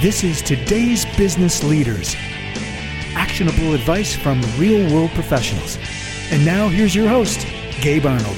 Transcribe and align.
This 0.00 0.24
is 0.24 0.40
today's 0.40 1.04
business 1.18 1.62
leaders. 1.62 2.16
Actionable 3.14 3.74
advice 3.74 4.16
from 4.16 4.40
real 4.56 4.90
world 4.94 5.10
professionals. 5.10 5.76
And 6.30 6.42
now 6.42 6.68
here's 6.68 6.94
your 6.94 7.06
host, 7.06 7.46
Gabe 7.82 8.06
Arnold. 8.06 8.36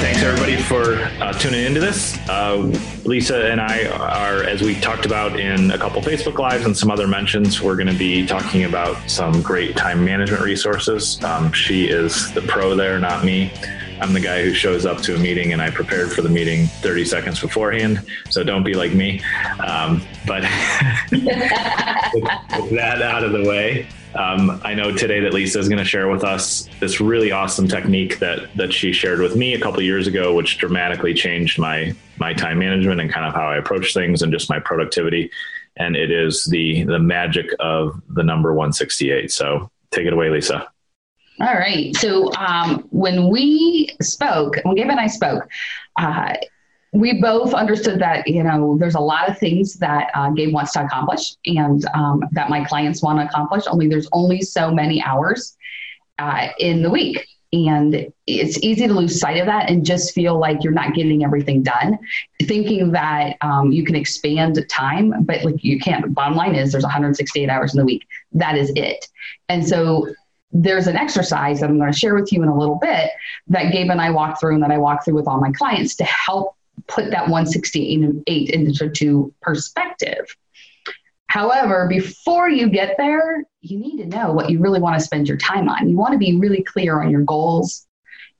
Thanks 0.00 0.22
everybody 0.22 0.56
for 0.56 0.94
uh, 1.22 1.34
tuning 1.34 1.66
into 1.66 1.78
this. 1.78 2.16
Uh, 2.26 2.74
Lisa 3.04 3.50
and 3.50 3.60
I 3.60 3.84
are, 3.88 4.44
as 4.44 4.62
we 4.62 4.76
talked 4.76 5.04
about 5.04 5.38
in 5.38 5.72
a 5.72 5.76
couple 5.76 6.00
Facebook 6.00 6.38
Lives 6.38 6.64
and 6.64 6.74
some 6.74 6.90
other 6.90 7.06
mentions, 7.06 7.60
we're 7.60 7.76
going 7.76 7.86
to 7.86 7.98
be 7.98 8.26
talking 8.26 8.64
about 8.64 9.10
some 9.10 9.42
great 9.42 9.76
time 9.76 10.02
management 10.02 10.42
resources. 10.42 11.22
Um, 11.22 11.52
she 11.52 11.84
is 11.84 12.32
the 12.32 12.40
pro 12.40 12.74
there, 12.74 12.98
not 12.98 13.26
me. 13.26 13.52
I'm 14.00 14.14
the 14.14 14.20
guy 14.20 14.42
who 14.42 14.54
shows 14.54 14.86
up 14.86 15.02
to 15.02 15.14
a 15.14 15.18
meeting 15.18 15.52
and 15.52 15.60
I 15.60 15.70
prepared 15.70 16.10
for 16.10 16.22
the 16.22 16.28
meeting 16.28 16.66
30 16.66 17.04
seconds 17.04 17.40
beforehand. 17.40 18.06
So 18.30 18.42
don't 18.42 18.64
be 18.64 18.72
like 18.74 18.94
me. 18.94 19.22
Um, 19.66 20.02
but 20.26 20.42
with, 21.12 22.70
that 22.70 23.02
out 23.02 23.24
of 23.24 23.32
the 23.32 23.44
way, 23.46 23.86
um, 24.14 24.60
I 24.64 24.74
know 24.74 24.90
today 24.90 25.20
that 25.20 25.34
Lisa 25.34 25.58
is 25.58 25.68
going 25.68 25.78
to 25.78 25.84
share 25.84 26.08
with 26.08 26.24
us 26.24 26.68
this 26.80 27.00
really 27.00 27.30
awesome 27.30 27.68
technique 27.68 28.18
that 28.18 28.54
that 28.56 28.72
she 28.72 28.92
shared 28.92 29.20
with 29.20 29.36
me 29.36 29.54
a 29.54 29.60
couple 29.60 29.82
years 29.82 30.06
ago, 30.06 30.34
which 30.34 30.58
dramatically 30.58 31.14
changed 31.14 31.58
my 31.58 31.94
my 32.18 32.32
time 32.32 32.58
management 32.58 33.00
and 33.00 33.12
kind 33.12 33.26
of 33.26 33.34
how 33.34 33.46
I 33.46 33.56
approach 33.56 33.94
things 33.94 34.22
and 34.22 34.32
just 34.32 34.50
my 34.50 34.58
productivity. 34.58 35.30
And 35.76 35.94
it 35.94 36.10
is 36.10 36.46
the 36.46 36.84
the 36.84 36.98
magic 36.98 37.50
of 37.60 38.00
the 38.08 38.24
number 38.24 38.52
168. 38.52 39.30
So 39.30 39.70
take 39.90 40.06
it 40.06 40.12
away, 40.12 40.30
Lisa. 40.30 40.68
All 41.40 41.54
right. 41.54 41.96
So 41.96 42.32
um, 42.34 42.86
when 42.90 43.28
we 43.30 43.96
spoke, 44.02 44.56
when 44.64 44.74
Gabe 44.74 44.90
and 44.90 45.00
I 45.00 45.06
spoke, 45.06 45.48
uh, 45.96 46.34
we 46.92 47.20
both 47.20 47.54
understood 47.54 47.98
that 48.00 48.26
you 48.28 48.42
know 48.42 48.76
there's 48.78 48.96
a 48.96 49.00
lot 49.00 49.28
of 49.28 49.38
things 49.38 49.74
that 49.74 50.10
uh, 50.14 50.30
Gabe 50.30 50.52
wants 50.52 50.72
to 50.72 50.84
accomplish, 50.84 51.36
and 51.46 51.84
um, 51.94 52.22
that 52.32 52.50
my 52.50 52.64
clients 52.64 53.02
want 53.02 53.20
to 53.20 53.24
accomplish. 53.24 53.64
Only 53.68 53.88
there's 53.88 54.08
only 54.12 54.42
so 54.42 54.70
many 54.70 55.02
hours 55.02 55.56
uh, 56.18 56.48
in 56.58 56.82
the 56.82 56.90
week, 56.90 57.26
and 57.54 58.12
it's 58.26 58.58
easy 58.58 58.86
to 58.86 58.92
lose 58.92 59.18
sight 59.18 59.38
of 59.38 59.46
that 59.46 59.70
and 59.70 59.86
just 59.86 60.12
feel 60.12 60.38
like 60.38 60.62
you're 60.62 60.74
not 60.74 60.92
getting 60.92 61.24
everything 61.24 61.62
done, 61.62 61.98
thinking 62.42 62.92
that 62.92 63.36
um, 63.40 63.72
you 63.72 63.82
can 63.82 63.94
expand 63.94 64.62
time, 64.68 65.22
but 65.22 65.42
like 65.42 65.64
you 65.64 65.78
can't. 65.78 66.12
Bottom 66.12 66.36
line 66.36 66.54
is 66.54 66.72
there's 66.72 66.84
168 66.84 67.48
hours 67.48 67.72
in 67.72 67.78
the 67.78 67.86
week. 67.86 68.06
That 68.32 68.58
is 68.58 68.70
it, 68.76 69.08
and 69.48 69.66
so 69.66 70.06
there's 70.52 70.86
an 70.86 70.96
exercise 70.96 71.60
that 71.60 71.70
I'm 71.70 71.78
going 71.78 71.92
to 71.92 71.98
share 71.98 72.14
with 72.14 72.32
you 72.32 72.42
in 72.42 72.48
a 72.48 72.58
little 72.58 72.76
bit 72.76 73.10
that 73.48 73.72
Gabe 73.72 73.90
and 73.90 74.00
I 74.00 74.10
walk 74.10 74.40
through 74.40 74.54
and 74.54 74.62
that 74.62 74.70
I 74.70 74.78
walk 74.78 75.04
through 75.04 75.14
with 75.14 75.28
all 75.28 75.40
my 75.40 75.52
clients 75.52 75.94
to 75.96 76.04
help 76.04 76.56
put 76.88 77.10
that 77.10 77.28
168 77.28 78.50
into 78.50 79.34
perspective. 79.40 80.34
However, 81.28 81.86
before 81.88 82.50
you 82.50 82.68
get 82.68 82.96
there, 82.98 83.44
you 83.60 83.78
need 83.78 83.98
to 83.98 84.06
know 84.06 84.32
what 84.32 84.50
you 84.50 84.58
really 84.58 84.80
want 84.80 84.98
to 84.98 85.04
spend 85.04 85.28
your 85.28 85.36
time 85.36 85.68
on. 85.68 85.88
You 85.88 85.96
want 85.96 86.12
to 86.12 86.18
be 86.18 86.36
really 86.36 86.62
clear 86.64 87.00
on 87.00 87.10
your 87.10 87.22
goals 87.22 87.86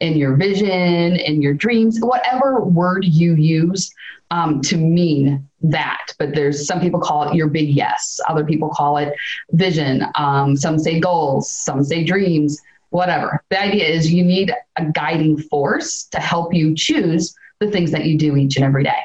and 0.00 0.16
your 0.16 0.36
vision 0.36 1.16
and 1.16 1.42
your 1.42 1.54
dreams, 1.54 1.98
whatever 2.00 2.60
word 2.60 3.04
you 3.04 3.34
use 3.34 3.92
um, 4.30 4.60
to 4.62 4.76
mean 4.76 5.48
that. 5.62 6.14
But 6.18 6.34
there's 6.34 6.66
some 6.66 6.80
people 6.80 7.00
call 7.00 7.28
it 7.28 7.34
your 7.34 7.48
big 7.48 7.70
yes, 7.70 8.20
other 8.28 8.44
people 8.44 8.70
call 8.70 8.96
it 8.96 9.14
vision, 9.52 10.06
um, 10.14 10.56
some 10.56 10.78
say 10.78 11.00
goals, 11.00 11.50
some 11.50 11.84
say 11.84 12.04
dreams, 12.04 12.60
whatever. 12.90 13.42
The 13.50 13.60
idea 13.60 13.88
is 13.88 14.12
you 14.12 14.24
need 14.24 14.52
a 14.76 14.84
guiding 14.86 15.38
force 15.38 16.04
to 16.04 16.20
help 16.20 16.54
you 16.54 16.74
choose 16.74 17.34
the 17.58 17.70
things 17.70 17.90
that 17.92 18.06
you 18.06 18.16
do 18.16 18.36
each 18.36 18.56
and 18.56 18.64
every 18.64 18.84
day. 18.84 19.02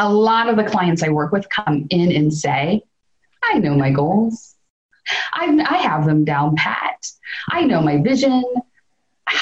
A 0.00 0.12
lot 0.12 0.48
of 0.48 0.56
the 0.56 0.64
clients 0.64 1.02
I 1.02 1.08
work 1.08 1.32
with 1.32 1.48
come 1.48 1.86
in 1.90 2.12
and 2.12 2.32
say, 2.32 2.82
I 3.42 3.58
know 3.58 3.74
my 3.74 3.90
goals. 3.90 4.54
I, 5.32 5.46
I 5.68 5.78
have 5.78 6.06
them 6.06 6.24
down 6.24 6.56
pat. 6.56 7.10
I 7.50 7.64
know 7.64 7.80
my 7.82 7.98
vision. 7.98 8.44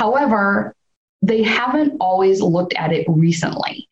However, 0.01 0.75
they 1.21 1.43
haven't 1.43 1.99
always 2.01 2.41
looked 2.41 2.73
at 2.73 2.91
it 2.91 3.05
recently. 3.07 3.87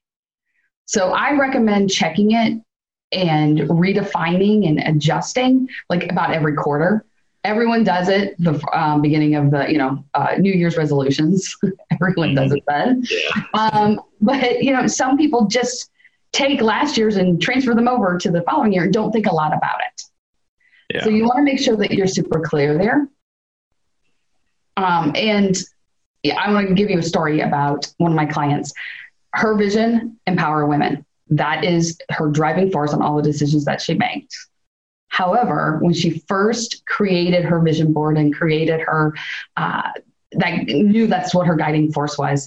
So 0.86 1.12
I 1.12 1.32
recommend 1.32 1.90
checking 1.90 2.30
it 2.30 2.58
and 3.12 3.58
redefining 3.58 4.66
and 4.66 4.78
adjusting 4.78 5.68
like 5.90 6.10
about 6.10 6.32
every 6.32 6.54
quarter. 6.54 7.04
Everyone 7.44 7.84
does 7.84 8.08
it 8.08 8.42
the 8.42 8.58
um, 8.72 9.02
beginning 9.02 9.34
of 9.34 9.50
the 9.50 9.70
you 9.70 9.76
know 9.76 10.02
uh, 10.14 10.36
new 10.38 10.50
year's 10.52 10.78
resolutions. 10.78 11.54
Everyone 11.92 12.34
does 12.34 12.52
it 12.52 12.62
then. 12.66 13.04
Um, 13.52 14.00
but 14.22 14.62
you 14.62 14.72
know 14.72 14.86
some 14.86 15.18
people 15.18 15.46
just 15.46 15.90
take 16.32 16.62
last 16.62 16.96
year's 16.96 17.16
and 17.16 17.40
transfer 17.40 17.74
them 17.74 17.86
over 17.86 18.16
to 18.16 18.30
the 18.30 18.40
following 18.42 18.72
year 18.72 18.84
and 18.84 18.94
don't 18.94 19.12
think 19.12 19.26
a 19.26 19.34
lot 19.34 19.54
about 19.54 19.80
it. 19.86 20.02
Yeah. 20.94 21.04
so 21.04 21.10
you 21.10 21.24
want 21.24 21.36
to 21.36 21.42
make 21.42 21.60
sure 21.60 21.76
that 21.76 21.90
you're 21.90 22.06
super 22.06 22.40
clear 22.40 22.78
there. 22.78 23.08
Um, 24.78 25.12
and 25.14 25.54
i 26.36 26.52
want 26.52 26.68
to 26.68 26.74
give 26.74 26.90
you 26.90 26.98
a 26.98 27.02
story 27.02 27.40
about 27.40 27.86
one 27.98 28.12
of 28.12 28.16
my 28.16 28.26
clients 28.26 28.72
her 29.34 29.56
vision 29.56 30.18
empower 30.26 30.66
women 30.66 31.04
that 31.30 31.64
is 31.64 31.98
her 32.10 32.28
driving 32.28 32.70
force 32.70 32.92
on 32.92 33.02
all 33.02 33.16
the 33.16 33.22
decisions 33.22 33.64
that 33.64 33.80
she 33.80 33.94
makes 33.94 34.48
However, 35.08 35.78
when 35.80 35.94
she 35.94 36.22
first 36.28 36.84
created 36.86 37.44
her 37.44 37.60
vision 37.60 37.92
board 37.92 38.16
and 38.16 38.34
created 38.34 38.80
her, 38.80 39.14
uh, 39.56 39.90
that 40.32 40.66
knew 40.66 41.06
that's 41.06 41.34
what 41.34 41.46
her 41.46 41.56
guiding 41.56 41.92
force 41.92 42.18
was, 42.18 42.46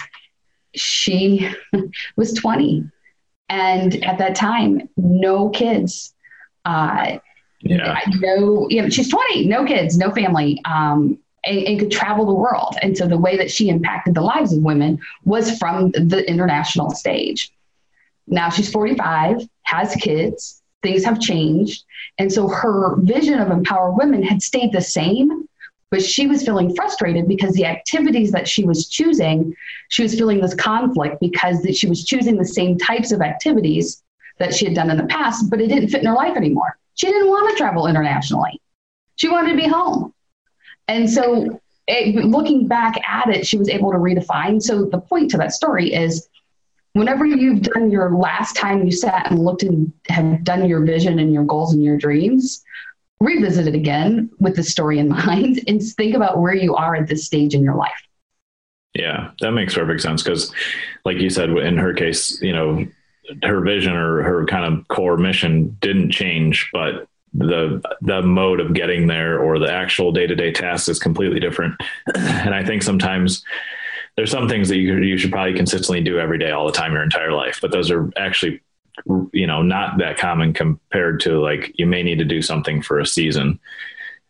she 0.76 1.50
was 2.16 2.34
20. 2.34 2.90
And 3.50 4.06
at 4.06 4.20
that 4.20 4.36
time, 4.36 4.88
no 4.96 5.50
kids. 5.50 6.14
Uh, 6.64 7.18
yeah. 7.62 8.00
No, 8.20 8.68
you 8.70 8.81
know, 8.81 8.90
she's 8.90 9.10
20, 9.10 9.48
no 9.48 9.66
kids, 9.66 9.98
no 9.98 10.12
family, 10.12 10.62
um, 10.66 11.20
and, 11.46 11.59
and, 11.59 11.79
could 11.79 11.91
travel 11.91 12.25
the 12.25 12.34
world. 12.34 12.75
And 12.81 12.97
so 12.97 13.07
the 13.07 13.18
way 13.18 13.38
that 13.38 13.52
she 13.52 13.69
impacted 13.69 14.13
the 14.13 14.22
lives 14.22 14.53
of 14.53 14.62
women 14.62 15.00
was 15.25 15.57
from 15.57 15.91
the 15.91 16.24
international 16.28 16.91
stage. 16.91 17.52
Now 18.28 18.50
she's 18.50 18.72
45, 18.72 19.47
has 19.63 19.96
kids, 19.96 20.62
things 20.81 21.03
have 21.03 21.19
changed. 21.19 21.84
And 22.18 22.31
so 22.31 22.47
her 22.47 22.96
vision 22.97 23.40
of 23.40 23.50
empower 23.50 23.91
women 23.91 24.24
had 24.24 24.41
stayed 24.41 24.72
the 24.72 24.81
same, 24.81 25.47
but 25.90 26.01
she 26.01 26.28
was 26.28 26.44
feeling 26.44 26.74
frustrated 26.75 27.28
because 27.28 27.53
the 27.53 27.66
activities 27.66 28.31
that 28.31 28.47
she 28.47 28.63
was 28.63 28.88
choosing, 28.88 29.56
she 29.90 30.03
was 30.03 30.16
feeling 30.16 30.40
this 30.40 30.53
conflict 30.53 31.19
because 31.19 31.66
she 31.78 31.88
was 31.88 32.06
choosing 32.06 32.38
the 32.38 32.46
same 32.46 32.78
types 32.78 33.12
of 33.12 33.22
activities 33.22 34.03
that 34.38 34.53
she 34.53 34.66
had 34.66 34.74
done 34.74 34.90
in 34.90 34.97
the 34.97 35.06
past, 35.06 35.50
but 35.50 35.59
it 35.59 35.68
didn't 35.68 35.90
fit 35.90 36.01
in 36.01 36.07
her 36.07 36.16
life 36.16 36.38
anymore. 36.38 36.78
She 36.96 37.07
didn't 37.07 37.28
want 37.28 37.50
to 37.50 37.57
travel 37.57 37.88
internationally. 37.88 38.62
She 39.18 39.28
wanted 39.28 39.51
to 39.51 39.57
be 39.57 39.68
home. 39.68 40.13
And 40.91 41.09
so 41.09 41.62
it, 41.88 42.16
looking 42.25 42.68
back 42.68 43.00
at 43.07 43.29
it, 43.29 43.47
she 43.47 43.57
was 43.57 43.69
able 43.69 43.91
to 43.91 43.97
redefine. 43.97 44.62
So 44.62 44.85
the 44.85 45.00
point 45.00 45.31
to 45.31 45.38
that 45.38 45.53
story 45.53 45.94
is 45.94 46.28
whenever 46.94 47.25
you've 47.25 47.62
done 47.62 47.90
your 47.90 48.12
last 48.12 48.57
time 48.57 48.85
you 48.85 48.91
sat 48.91 49.31
and 49.31 49.40
looked 49.40 49.63
and 49.63 49.91
have 50.09 50.44
done 50.44 50.68
your 50.68 50.84
vision 50.84 51.19
and 51.19 51.34
your 51.34 51.46
goals 51.46 51.74
and 51.74 51.81
your 51.81 51.97
dreams, 51.97 52.62
revisit 53.22 53.68
it 53.68 53.75
again 53.75 54.30
with 54.40 54.57
the 54.57 54.63
story 54.63 55.00
in 55.00 55.07
mind 55.25 55.62
and 55.68 55.81
think 55.81 56.13
about 56.13 56.40
where 56.40 56.53
you 56.53 56.75
are 56.75 56.96
at 56.96 57.07
this 57.07 57.25
stage 57.25 57.53
in 57.53 57.63
your 57.63 57.75
life. 57.75 58.01
Yeah, 58.94 59.31
that 59.40 59.51
makes 59.51 59.75
perfect 59.75 60.01
sense 60.01 60.22
because, 60.22 60.53
like 61.06 61.18
you 61.18 61.30
said, 61.30 61.50
in 61.51 61.78
her 61.78 61.94
case, 61.94 62.41
you 62.41 62.51
know, 62.51 62.85
her 63.44 63.62
vision 63.62 63.94
or 63.94 64.22
her 64.22 64.46
kind 64.46 64.66
of 64.66 64.85
core 64.90 65.16
mission 65.16 65.78
didn't 65.80 66.12
change, 66.12 66.69
but 66.74 67.07
the 67.34 67.81
the 68.02 68.22
mode 68.22 68.59
of 68.59 68.74
getting 68.74 69.08
there 69.08 69.40
or 69.40 69.58
the 69.58 69.72
actual 69.72 70.12
day 70.12 70.28
to 70.28 70.36
day 70.36 70.52
task 70.52 70.90
is 70.90 71.00
completely 71.00 71.40
different. 71.40 71.75
and 72.16 72.53
I 72.53 72.64
think 72.66 72.84
sometimes 72.84 73.44
there's 74.16 74.31
some 74.31 74.50
things 74.50 74.69
that 74.69 74.78
you, 74.78 74.97
you 74.97 75.18
should 75.18 75.31
probably 75.31 75.53
consistently 75.53 76.02
do 76.02 76.19
every 76.19 76.38
day 76.38 76.52
all 76.52 76.66
the 76.66 76.72
time 76.72 76.94
your 76.94 77.04
entire 77.04 77.31
life 77.31 77.60
but 77.62 77.72
those 77.72 77.89
are 77.89 78.12
actually 78.18 78.62
you 79.31 79.48
know 79.48 79.62
not 79.62 79.98
that 79.98 80.18
common 80.18 80.54
compared 80.54 81.19
to 81.22 81.39
like 81.39 81.74
you 81.78 81.86
may 81.86 82.04
need 82.04 82.19
to 82.19 82.25
do 82.25 82.42
something 82.42 82.81
for 82.81 83.00
a 83.00 83.06
season 83.06 83.60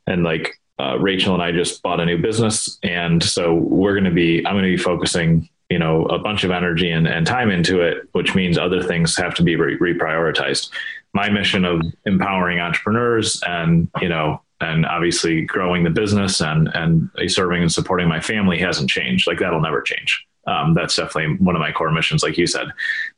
and 0.08 0.24
like 0.24 0.60
uh, 0.80 0.98
rachel 1.00 1.34
and 1.34 1.44
i 1.44 1.52
just 1.52 1.82
bought 1.82 2.00
a 2.00 2.06
new 2.06 2.18
business 2.18 2.78
and 2.84 3.24
so 3.24 3.54
we're 3.54 3.94
going 3.94 4.04
to 4.04 4.12
be 4.12 4.46
i'm 4.46 4.54
going 4.54 4.64
to 4.64 4.70
be 4.70 4.78
focusing 4.78 5.48
you 5.70 5.80
know 5.80 6.06
a 6.06 6.20
bunch 6.20 6.44
of 6.44 6.52
energy 6.52 6.92
and, 6.92 7.08
and 7.08 7.26
time 7.26 7.50
into 7.50 7.82
it 7.82 8.08
which 8.12 8.36
means 8.36 8.58
other 8.58 8.84
things 8.84 9.16
have 9.18 9.34
to 9.34 9.44
be 9.44 9.56
re- 9.56 9.78
reprioritized 9.78 10.70
my 11.14 11.30
mission 11.30 11.66
of 11.66 11.82
empowering 12.06 12.60
entrepreneurs 12.60 13.42
and 13.46 13.90
you 14.02 14.10
know 14.10 14.42
and 14.62 14.86
obviously 14.86 15.42
growing 15.42 15.84
the 15.84 15.90
business 15.90 16.42
and 16.42 16.70
and 16.74 17.10
serving 17.28 17.62
and 17.62 17.72
supporting 17.72 18.08
my 18.08 18.20
family 18.20 18.60
hasn't 18.60 18.90
changed. 18.90 19.28
Like 19.28 19.40
that'll 19.40 19.62
never 19.62 19.82
change. 19.82 20.26
Um, 20.48 20.74
that's 20.74 20.96
definitely 20.96 21.38
one 21.38 21.56
of 21.56 21.60
my 21.60 21.72
core 21.72 21.92
missions, 21.92 22.24
like 22.24 22.38
you 22.38 22.48
said. 22.48 22.68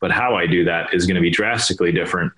But 0.02 0.12
how 0.12 0.36
I 0.36 0.46
do 0.46 0.66
that 0.66 0.94
is 0.94 1.06
going 1.06 1.16
to 1.16 1.22
be 1.22 1.30
drastically 1.30 1.92
different 1.92 2.34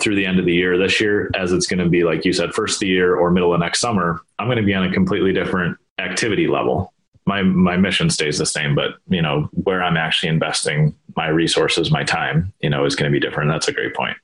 through 0.00 0.14
the 0.14 0.24
end 0.24 0.38
of 0.38 0.44
the 0.44 0.54
year 0.54 0.78
this 0.78 1.00
year, 1.00 1.30
as 1.34 1.52
it's 1.52 1.66
going 1.66 1.80
to 1.80 1.88
be, 1.88 2.04
like 2.04 2.24
you 2.24 2.32
said, 2.32 2.54
first 2.54 2.76
of 2.76 2.80
the 2.80 2.86
year 2.86 3.16
or 3.16 3.30
middle 3.30 3.52
of 3.52 3.60
next 3.60 3.80
summer. 3.80 4.20
I'm 4.38 4.46
going 4.46 4.58
to 4.58 4.62
be 4.62 4.74
on 4.74 4.86
a 4.86 4.92
completely 4.92 5.32
different 5.32 5.78
activity 5.98 6.46
level. 6.46 6.92
My 7.26 7.42
my 7.42 7.76
mission 7.76 8.08
stays 8.08 8.38
the 8.38 8.46
same, 8.46 8.74
but 8.74 8.94
you 9.08 9.20
know 9.20 9.48
where 9.52 9.82
I'm 9.82 9.96
actually 9.96 10.30
investing 10.30 10.94
my 11.16 11.28
resources, 11.28 11.90
my 11.90 12.04
time, 12.04 12.52
you 12.60 12.70
know, 12.70 12.84
is 12.84 12.96
going 12.96 13.10
to 13.10 13.14
be 13.14 13.24
different. 13.24 13.50
That's 13.50 13.68
a 13.68 13.72
great 13.72 13.94
point. 13.94 14.16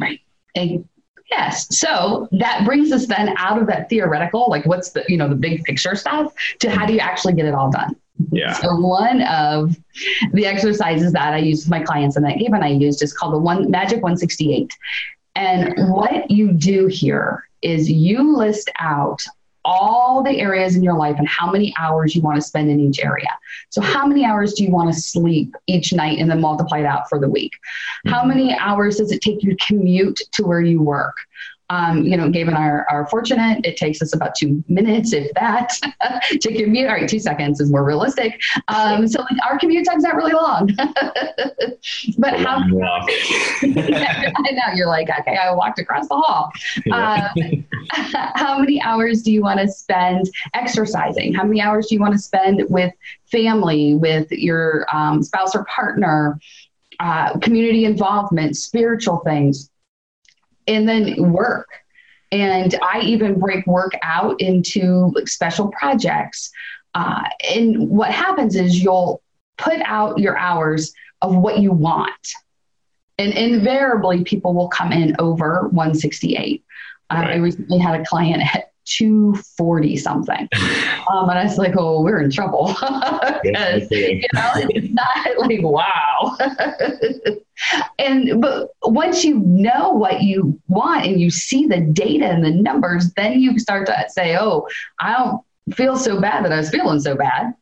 Right. 0.00 0.20
And 0.54 0.88
yes. 1.30 1.66
So 1.78 2.28
that 2.32 2.64
brings 2.64 2.92
us 2.92 3.06
then 3.06 3.34
out 3.36 3.60
of 3.60 3.66
that 3.68 3.88
theoretical, 3.88 4.48
like 4.48 4.66
what's 4.66 4.90
the, 4.90 5.04
you 5.08 5.16
know, 5.16 5.28
the 5.28 5.34
big 5.34 5.64
picture 5.64 5.94
stuff 5.94 6.32
to 6.60 6.70
how 6.70 6.86
do 6.86 6.92
you 6.92 6.98
actually 6.98 7.34
get 7.34 7.46
it 7.46 7.54
all 7.54 7.70
done? 7.70 7.96
Yeah. 8.32 8.52
So 8.52 8.74
one 8.76 9.22
of 9.22 9.76
the 10.32 10.46
exercises 10.46 11.12
that 11.12 11.32
I 11.32 11.38
use 11.38 11.64
with 11.64 11.70
my 11.70 11.82
clients 11.82 12.16
and 12.16 12.24
that 12.24 12.38
Gabe 12.38 12.52
and 12.52 12.64
I 12.64 12.68
used 12.68 13.02
is 13.02 13.12
called 13.12 13.34
the 13.34 13.38
one 13.38 13.70
magic 13.70 14.02
168. 14.02 14.76
And 15.36 15.74
what 15.92 16.30
you 16.30 16.52
do 16.52 16.86
here 16.86 17.48
is 17.62 17.90
you 17.90 18.36
list 18.36 18.70
out 18.78 19.24
all 19.64 20.22
the 20.22 20.38
areas 20.38 20.76
in 20.76 20.82
your 20.82 20.96
life 20.96 21.16
and 21.18 21.28
how 21.28 21.50
many 21.50 21.74
hours 21.78 22.14
you 22.14 22.22
want 22.22 22.36
to 22.36 22.42
spend 22.42 22.70
in 22.70 22.80
each 22.80 23.00
area. 23.00 23.28
So, 23.68 23.80
how 23.80 24.06
many 24.06 24.24
hours 24.24 24.54
do 24.54 24.64
you 24.64 24.70
want 24.70 24.92
to 24.92 25.00
sleep 25.00 25.54
each 25.66 25.92
night 25.92 26.18
and 26.18 26.30
then 26.30 26.40
multiply 26.40 26.78
it 26.78 26.86
out 26.86 27.08
for 27.08 27.18
the 27.18 27.28
week? 27.28 27.52
How 28.06 28.20
mm-hmm. 28.20 28.28
many 28.28 28.56
hours 28.56 28.96
does 28.96 29.12
it 29.12 29.20
take 29.20 29.42
you 29.42 29.54
to 29.54 29.66
commute 29.66 30.20
to 30.32 30.44
where 30.44 30.60
you 30.60 30.82
work? 30.82 31.16
Um, 31.70 32.02
you 32.02 32.16
know, 32.16 32.28
Gabe 32.28 32.48
and 32.48 32.56
I 32.56 32.66
are, 32.66 32.86
are, 32.90 33.06
fortunate. 33.06 33.64
It 33.64 33.76
takes 33.76 34.02
us 34.02 34.12
about 34.12 34.34
two 34.34 34.62
minutes, 34.66 35.12
if 35.12 35.32
that, 35.34 35.72
to 36.30 36.52
commute. 36.52 36.88
All 36.88 36.94
right, 36.94 37.08
two 37.08 37.20
seconds 37.20 37.60
is 37.60 37.70
more 37.70 37.84
realistic. 37.84 38.40
Um, 38.66 39.06
so 39.06 39.20
like 39.20 39.36
our 39.48 39.56
commute 39.56 39.86
time's 39.86 40.02
not 40.02 40.16
really 40.16 40.32
long. 40.32 40.66
but 42.18 42.40
how? 42.40 42.58
I 43.62 44.50
know 44.50 44.74
you're 44.74 44.88
like, 44.88 45.08
okay, 45.20 45.36
I 45.36 45.54
walked 45.54 45.78
across 45.78 46.08
the 46.08 46.16
hall. 46.16 46.50
Yeah. 46.84 47.28
Um, 47.36 47.64
how 48.34 48.58
many 48.58 48.82
hours 48.82 49.22
do 49.22 49.30
you 49.30 49.40
want 49.40 49.60
to 49.60 49.68
spend 49.68 50.28
exercising? 50.54 51.34
How 51.34 51.44
many 51.44 51.60
hours 51.60 51.86
do 51.86 51.94
you 51.94 52.00
want 52.00 52.14
to 52.14 52.18
spend 52.18 52.64
with 52.68 52.92
family, 53.30 53.94
with 53.94 54.30
your 54.32 54.86
um, 54.92 55.22
spouse 55.22 55.54
or 55.54 55.64
partner? 55.66 56.40
Uh, 56.98 57.38
community 57.38 57.86
involvement, 57.86 58.54
spiritual 58.58 59.20
things 59.20 59.70
and 60.70 60.88
then 60.88 61.32
work. 61.32 61.68
And 62.32 62.78
I 62.80 63.00
even 63.00 63.40
break 63.40 63.66
work 63.66 63.92
out 64.02 64.40
into 64.40 65.12
like 65.14 65.28
special 65.28 65.68
projects. 65.68 66.50
Uh, 66.94 67.24
and 67.52 67.88
what 67.90 68.12
happens 68.12 68.54
is 68.54 68.80
you'll 68.80 69.20
put 69.58 69.80
out 69.84 70.18
your 70.18 70.38
hours 70.38 70.92
of 71.22 71.34
what 71.34 71.58
you 71.58 71.72
want. 71.72 72.28
And 73.18 73.32
invariably, 73.34 74.24
people 74.24 74.54
will 74.54 74.68
come 74.68 74.92
in 74.92 75.16
over 75.18 75.68
168. 75.68 76.64
Right. 77.12 77.18
Uh, 77.18 77.32
I 77.32 77.36
recently 77.36 77.78
had 77.78 78.00
a 78.00 78.04
client 78.04 78.42
at 78.54 78.69
240 78.90 79.96
something. 79.96 80.48
Um, 81.10 81.28
and 81.28 81.38
I 81.38 81.44
was 81.44 81.58
like, 81.58 81.74
oh, 81.76 82.02
we're 82.02 82.20
in 82.20 82.30
trouble. 82.30 82.68
you 83.44 83.52
know, 83.52 83.80
it's 83.92 84.92
not 84.92 85.38
like, 85.38 85.62
wow. 85.62 86.36
and, 87.98 88.40
but 88.40 88.70
once 88.82 89.24
you 89.24 89.38
know 89.40 89.90
what 89.90 90.22
you 90.22 90.60
want 90.68 91.06
and 91.06 91.20
you 91.20 91.30
see 91.30 91.66
the 91.66 91.80
data 91.80 92.26
and 92.26 92.44
the 92.44 92.50
numbers, 92.50 93.12
then 93.14 93.40
you 93.40 93.58
start 93.58 93.86
to 93.86 94.04
say, 94.08 94.36
oh, 94.36 94.66
I 94.98 95.16
don't 95.16 95.76
feel 95.76 95.96
so 95.96 96.20
bad 96.20 96.44
that 96.44 96.52
I 96.52 96.58
was 96.58 96.70
feeling 96.70 97.00
so 97.00 97.14
bad 97.14 97.54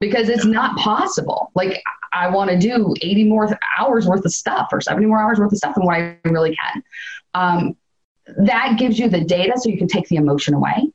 because 0.00 0.28
it's 0.28 0.44
not 0.44 0.76
possible. 0.78 1.52
Like, 1.54 1.82
I 2.12 2.28
want 2.28 2.50
to 2.50 2.58
do 2.58 2.94
80 3.00 3.24
more 3.24 3.58
hours 3.78 4.06
worth 4.06 4.24
of 4.24 4.32
stuff 4.32 4.68
or 4.72 4.80
70 4.80 5.06
more 5.06 5.20
hours 5.20 5.38
worth 5.38 5.52
of 5.52 5.58
stuff 5.58 5.74
than 5.74 5.86
what 5.86 5.96
I 5.96 6.18
really 6.24 6.54
can. 6.56 6.82
Um, 7.34 7.76
that 8.38 8.76
gives 8.78 8.98
you 8.98 9.08
the 9.08 9.20
data 9.20 9.52
so 9.56 9.68
you 9.68 9.78
can 9.78 9.88
take 9.88 10.08
the 10.08 10.16
emotion 10.16 10.54
away 10.54 10.88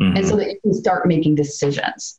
mm-hmm. 0.00 0.16
and 0.16 0.26
so 0.26 0.36
that 0.36 0.48
you 0.48 0.60
can 0.62 0.74
start 0.74 1.06
making 1.06 1.34
decisions. 1.34 2.18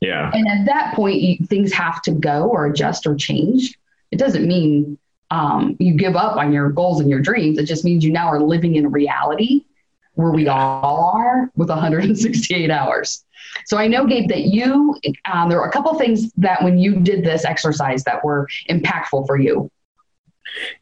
Yeah. 0.00 0.30
And 0.34 0.48
at 0.48 0.66
that 0.66 0.94
point, 0.94 1.20
you, 1.20 1.46
things 1.46 1.72
have 1.72 2.02
to 2.02 2.12
go 2.12 2.48
or 2.48 2.66
adjust 2.66 3.06
or 3.06 3.14
change. 3.14 3.78
It 4.10 4.18
doesn't 4.18 4.46
mean 4.46 4.98
um, 5.30 5.76
you 5.78 5.94
give 5.94 6.16
up 6.16 6.36
on 6.36 6.52
your 6.52 6.70
goals 6.70 7.00
and 7.00 7.08
your 7.08 7.20
dreams. 7.20 7.58
It 7.58 7.64
just 7.64 7.84
means 7.84 8.04
you 8.04 8.12
now 8.12 8.26
are 8.28 8.40
living 8.40 8.74
in 8.74 8.90
reality 8.90 9.64
where 10.14 10.30
we 10.30 10.48
all 10.48 11.12
are 11.14 11.50
with 11.56 11.70
168 11.70 12.70
hours. 12.70 13.24
So 13.64 13.78
I 13.78 13.86
know, 13.86 14.06
Gabe, 14.06 14.28
that 14.28 14.42
you, 14.42 14.98
um, 15.30 15.48
there 15.48 15.58
were 15.58 15.66
a 15.66 15.72
couple 15.72 15.94
things 15.94 16.32
that 16.34 16.62
when 16.62 16.78
you 16.78 16.96
did 16.96 17.24
this 17.24 17.44
exercise 17.44 18.04
that 18.04 18.24
were 18.24 18.48
impactful 18.68 19.26
for 19.26 19.38
you. 19.38 19.70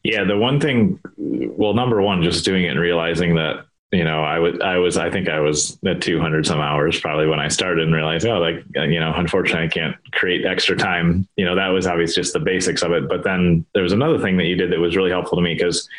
Yeah, 0.03 0.23
the 0.23 0.37
one 0.37 0.59
thing, 0.59 0.99
well, 1.17 1.73
number 1.73 2.01
one, 2.01 2.23
just 2.23 2.45
doing 2.45 2.63
it 2.63 2.69
and 2.69 2.79
realizing 2.79 3.35
that 3.35 3.65
you 3.91 4.05
know, 4.05 4.23
I 4.23 4.39
would, 4.39 4.61
I 4.61 4.77
was, 4.77 4.95
I 4.95 5.09
think 5.09 5.27
I 5.27 5.41
was 5.41 5.77
at 5.85 6.01
200 6.01 6.45
some 6.45 6.61
hours 6.61 6.99
probably 6.99 7.27
when 7.27 7.41
I 7.41 7.49
started 7.49 7.83
and 7.83 7.93
realized, 7.93 8.25
oh, 8.25 8.39
like, 8.39 8.63
you 8.73 8.99
know, 9.01 9.11
unfortunately 9.13 9.65
I 9.65 9.67
can't 9.67 9.97
create 10.13 10.45
extra 10.45 10.77
time. 10.77 11.27
You 11.35 11.43
know, 11.43 11.55
that 11.55 11.67
was 11.67 11.87
obviously 11.87 12.23
just 12.23 12.31
the 12.31 12.39
basics 12.39 12.83
of 12.83 12.93
it. 12.93 13.09
But 13.09 13.23
then 13.23 13.65
there 13.73 13.83
was 13.83 13.91
another 13.91 14.17
thing 14.17 14.37
that 14.37 14.45
you 14.45 14.55
did 14.55 14.71
that 14.71 14.79
was 14.79 14.95
really 14.95 15.11
helpful 15.11 15.37
to 15.37 15.43
me 15.43 15.55
because 15.55 15.89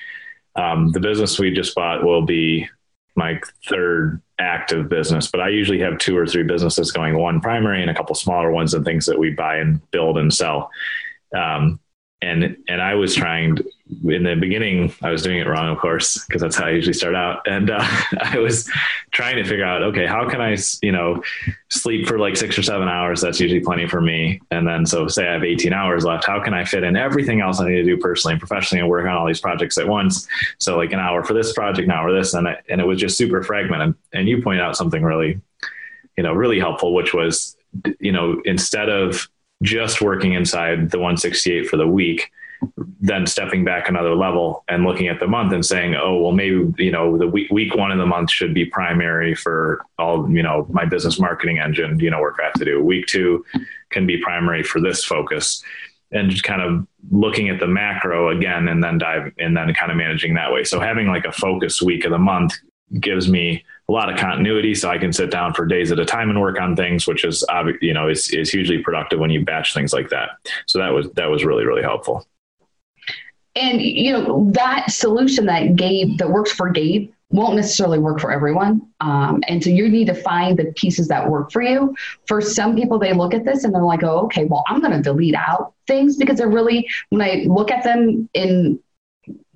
um, 0.57 0.91
the 0.93 1.01
business 1.01 1.39
we 1.39 1.53
just 1.53 1.75
bought 1.75 2.03
will 2.03 2.23
be 2.23 2.67
my 3.15 3.39
third 3.69 4.23
active 4.39 4.89
business, 4.89 5.31
but 5.31 5.41
I 5.41 5.51
usually 5.51 5.81
have 5.81 5.99
two 5.99 6.17
or 6.17 6.27
three 6.27 6.45
businesses 6.45 6.93
going, 6.93 7.19
one 7.19 7.43
primary 7.43 7.83
and 7.83 7.91
a 7.91 7.95
couple 7.95 8.15
smaller 8.15 8.51
ones 8.51 8.73
and 8.73 8.87
things 8.87 9.05
that 9.05 9.19
we 9.19 9.31
buy 9.31 9.57
and 9.57 9.83
build 9.91 10.17
and 10.17 10.33
sell. 10.33 10.71
Um, 11.37 11.79
and 12.23 12.57
and 12.69 12.81
I 12.81 12.95
was 12.95 13.15
trying 13.15 13.57
to, 13.57 13.65
in 14.05 14.23
the 14.23 14.37
beginning 14.37 14.95
I 15.03 15.11
was 15.11 15.23
doing 15.23 15.39
it 15.39 15.47
wrong 15.47 15.69
of 15.69 15.79
course 15.79 16.25
because 16.25 16.41
that's 16.41 16.57
how 16.57 16.67
I 16.67 16.71
usually 16.71 16.95
start 16.95 17.15
out. 17.15 17.47
And 17.47 17.71
uh, 17.71 17.85
I 18.21 18.39
was 18.39 18.71
trying 19.11 19.37
to 19.37 19.45
figure 19.45 19.65
out 19.65 19.83
okay 19.83 20.07
how 20.07 20.29
can 20.29 20.41
I 20.41 20.57
you 20.81 20.93
know 20.93 21.23
sleep 21.69 22.07
for 22.07 22.19
like 22.19 22.37
6 22.37 22.57
or 22.59 22.63
7 22.63 22.89
hours? 22.89 23.21
That's 23.21 23.41
usually 23.41 23.61
plenty 23.61 23.87
for 23.87 24.01
me. 24.01 24.41
And 24.51 24.67
then 24.67 24.87
so 24.87 25.09
say 25.09 25.29
I 25.29 25.33
have 25.33 25.45
18 25.45 25.73
hours 25.73 26.05
left 26.05 26.25
how 26.25 26.43
can 26.43 26.55
I 26.55 26.65
fit 26.65 26.85
in 26.85 26.97
everything 26.97 27.41
else 27.41 27.61
I 27.61 27.69
need 27.69 27.77
to 27.77 27.85
do 27.85 27.99
personally 27.99 28.35
and 28.35 28.41
professionally 28.41 28.81
and 28.81 28.89
work 28.89 29.07
on 29.07 29.17
all 29.17 29.27
these 29.27 29.41
projects 29.41 29.77
at 29.77 29.89
once? 29.89 30.27
So 30.59 30.77
like 30.77 30.93
an 30.93 31.01
hour 31.01 31.25
for 31.25 31.35
this 31.35 31.53
project 31.53 31.87
an 31.87 31.93
hour 31.93 32.13
this 32.13 32.35
and 32.35 32.47
it, 32.47 32.65
and 32.71 32.81
it 32.81 32.87
was 32.87 33.01
just 33.01 33.19
super 33.19 33.43
fragmented. 33.43 33.95
And 34.13 34.29
you 34.29 34.41
pointed 34.43 34.63
out 34.63 34.77
something 34.77 35.03
really 35.03 35.41
you 36.17 36.23
know 36.23 36.33
really 36.33 36.61
helpful 36.61 36.95
which 36.95 37.15
was 37.15 37.57
you 37.99 38.13
know 38.13 38.41
instead 38.45 38.89
of 38.89 39.29
just 39.63 40.01
working 40.01 40.35
inside 40.35 40.91
the 40.91 40.99
168 40.99 41.69
for 41.69 41.77
the 41.77 41.87
week, 41.87 42.31
then 43.01 43.27
stepping 43.27 43.65
back 43.65 43.89
another 43.89 44.15
level 44.15 44.65
and 44.69 44.85
looking 44.85 45.09
at 45.09 45.19
the 45.19 45.27
month 45.27 45.53
and 45.53 45.65
saying, 45.65 45.95
oh, 45.95 46.21
well, 46.21 46.33
maybe, 46.33 46.73
you 46.79 46.93
know, 46.93 47.19
the 47.19 47.27
week, 47.27 47.51
week 47.51 47.75
one 47.75 47.91
of 47.91 47.99
the 47.99 48.07
month 48.07 48.31
should 48.31 48.55
be 48.55 48.65
primary 48.65 49.35
for 49.35 49.85
all, 49.99 50.31
you 50.31 50.43
know, 50.43 50.67
my 50.71 50.85
business 50.85 51.19
marketing 51.19 51.59
engine, 51.59 51.99
you 51.99 52.11
know, 52.11 52.21
work 52.21 52.37
I 52.41 52.45
have 52.45 52.53
to 52.55 52.65
do. 52.65 52.83
Week 52.83 53.07
two 53.07 53.45
can 53.91 54.07
be 54.07 54.19
primary 54.19 54.63
for 54.63 54.81
this 54.81 55.05
focus 55.05 55.63
and 56.13 56.31
just 56.31 56.45
kind 56.45 56.63
of 56.63 56.87
looking 57.11 57.49
at 57.49 57.59
the 57.59 57.67
macro 57.67 58.29
again 58.29 58.69
and 58.69 58.85
then 58.85 58.99
dive 58.99 59.33
and 59.39 59.57
then 59.57 59.73
kind 59.75 59.91
of 59.91 59.97
managing 59.97 60.35
that 60.35 60.53
way. 60.53 60.63
So 60.63 60.79
having 60.79 61.09
like 61.09 61.25
a 61.25 61.33
focus 61.33 61.83
week 61.83 62.05
of 62.05 62.13
the 62.13 62.19
month 62.19 62.55
gives 63.01 63.29
me 63.29 63.65
a 63.93 63.95
lot 63.95 64.11
of 64.11 64.19
continuity 64.19 64.75
so 64.75 64.89
I 64.89 64.97
can 64.97 65.13
sit 65.13 65.31
down 65.31 65.53
for 65.53 65.67
days 65.67 65.93
at 65.93 65.99
a 65.99 66.05
time 66.07 66.31
and 66.31 66.41
work 66.41 66.59
on 66.59 66.75
things, 66.75 67.07
which 67.07 67.27
is, 67.27 67.45
you 67.83 67.93
know, 67.93 68.09
is, 68.09 68.31
is 68.31 68.51
hugely 68.51 68.79
productive 68.79 69.19
when 69.19 69.31
you 69.31 69.45
batch 69.45 69.75
things 69.75 69.93
like 69.93 70.09
that. 70.09 70.31
So 70.67 70.79
that 70.79 70.89
was, 70.89 71.11
that 71.11 71.27
was 71.27 71.45
really, 71.45 71.67
really 71.67 71.83
helpful. 71.83 72.27
And, 73.55 73.83
you 73.83 74.13
know, 74.13 74.51
that 74.53 74.91
solution 74.91 75.45
that 75.45 75.77
Gabe, 75.77 76.17
that 76.17 76.31
works 76.31 76.51
for 76.53 76.71
Gabe 76.71 77.13
won't 77.29 77.55
necessarily 77.55 77.99
work 77.99 78.19
for 78.19 78.33
everyone. 78.33 78.81
Um, 79.01 79.43
and 79.47 79.63
so 79.63 79.69
you 79.69 79.91
need 79.91 80.07
to 80.07 80.15
find 80.15 80.59
the 80.59 80.73
pieces 80.75 81.09
that 81.09 81.29
work 81.29 81.53
for 81.53 81.61
you. 81.61 81.95
For 82.27 82.41
some 82.41 82.75
people, 82.75 82.99
they 82.99 83.13
look 83.13 83.35
at 83.35 83.45
this 83.45 83.65
and 83.65 83.75
they're 83.75 83.83
like, 83.83 84.03
oh, 84.03 84.21
okay, 84.21 84.47
well, 84.47 84.65
I'm 84.69 84.81
going 84.81 84.93
to 84.93 85.03
delete 85.03 85.35
out 85.35 85.75
things 85.87 86.17
because 86.17 86.39
they're 86.39 86.49
really, 86.49 86.89
when 87.11 87.21
I 87.21 87.45
look 87.47 87.71
at 87.71 87.85
them 87.85 88.27
in 88.33 88.81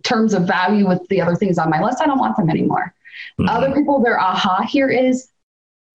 terms 0.02 0.35
of 0.35 0.47
value 0.47 0.87
with 0.87 1.07
the 1.09 1.23
other 1.23 1.37
things 1.37 1.57
on 1.57 1.71
my 1.71 1.83
list, 1.83 2.02
I 2.02 2.07
don't 2.07 2.19
want 2.19 2.37
them 2.37 2.50
anymore. 2.50 2.93
Mm-hmm. 3.40 3.49
Other 3.49 3.73
people, 3.73 4.02
their 4.02 4.20
aha 4.20 4.62
here 4.62 4.88
is, 4.88 5.28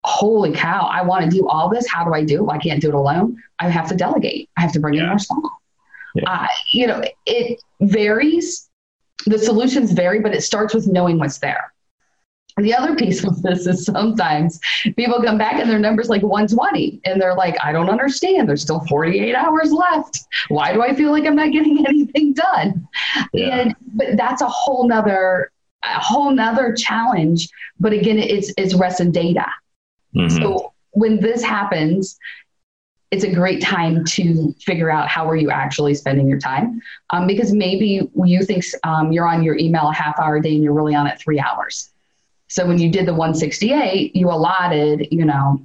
holy 0.04 0.52
cow, 0.52 0.88
I 0.90 1.02
want 1.02 1.24
to 1.24 1.30
do 1.30 1.48
all 1.48 1.68
this. 1.68 1.88
How 1.88 2.04
do 2.04 2.12
I 2.12 2.24
do 2.24 2.48
it? 2.48 2.52
I 2.52 2.58
can't 2.58 2.80
do 2.80 2.88
it 2.88 2.94
alone. 2.94 3.40
I 3.58 3.68
have 3.68 3.88
to 3.88 3.94
delegate. 3.94 4.48
I 4.56 4.62
have 4.62 4.72
to 4.72 4.80
bring 4.80 4.94
yeah. 4.94 5.04
in 5.04 5.08
more 5.08 5.18
staff. 5.18 5.38
Yeah. 6.14 6.30
Uh, 6.30 6.48
you 6.72 6.86
know, 6.86 7.02
it 7.26 7.60
varies. 7.80 8.68
The 9.26 9.38
solutions 9.38 9.92
vary, 9.92 10.20
but 10.20 10.34
it 10.34 10.42
starts 10.42 10.74
with 10.74 10.86
knowing 10.86 11.18
what's 11.18 11.38
there. 11.38 11.72
The 12.58 12.74
other 12.74 12.94
piece 12.94 13.24
of 13.24 13.40
this 13.40 13.66
is 13.66 13.86
sometimes 13.86 14.60
people 14.96 15.22
come 15.22 15.38
back 15.38 15.54
and 15.54 15.70
their 15.70 15.78
number's 15.78 16.10
like 16.10 16.22
120 16.22 17.00
and 17.06 17.20
they're 17.20 17.34
like, 17.34 17.56
I 17.62 17.72
don't 17.72 17.88
understand. 17.88 18.46
There's 18.46 18.60
still 18.60 18.80
48 18.88 19.34
hours 19.34 19.72
left. 19.72 20.20
Why 20.48 20.74
do 20.74 20.82
I 20.82 20.94
feel 20.94 21.12
like 21.12 21.24
I'm 21.24 21.36
not 21.36 21.52
getting 21.52 21.86
anything 21.88 22.34
done? 22.34 22.86
Yeah. 23.32 23.56
And 23.56 23.76
but 23.94 24.16
that's 24.16 24.42
a 24.42 24.48
whole 24.48 24.86
nother 24.86 25.50
a 25.84 26.00
whole 26.00 26.30
nother 26.30 26.74
challenge. 26.74 27.48
But 27.80 27.92
again, 27.92 28.18
it's 28.18 28.52
it's 28.56 28.74
rest 28.74 29.00
in 29.00 29.12
data. 29.12 29.46
Mm-hmm. 30.16 30.36
So 30.36 30.72
when 30.90 31.20
this 31.20 31.42
happens, 31.42 32.18
it's 33.10 33.24
a 33.24 33.32
great 33.32 33.62
time 33.62 34.04
to 34.04 34.54
figure 34.60 34.90
out 34.90 35.08
how 35.08 35.28
are 35.28 35.36
you 35.36 35.50
actually 35.50 35.94
spending 35.94 36.28
your 36.28 36.38
time 36.38 36.80
um, 37.10 37.26
because 37.26 37.52
maybe 37.52 38.08
you 38.24 38.42
think 38.42 38.64
um, 38.84 39.12
you're 39.12 39.28
on 39.28 39.42
your 39.42 39.56
email 39.58 39.88
a 39.88 39.92
half 39.92 40.18
hour 40.18 40.36
a 40.36 40.42
day 40.42 40.54
and 40.54 40.64
you're 40.64 40.72
really 40.72 40.94
on 40.94 41.06
it 41.06 41.20
three 41.20 41.38
hours 41.38 41.90
so 42.48 42.66
when 42.66 42.78
you 42.78 42.90
did 42.90 43.04
the 43.04 43.12
168 43.12 44.16
you 44.16 44.30
allotted 44.30 45.08
you 45.10 45.26
know 45.26 45.60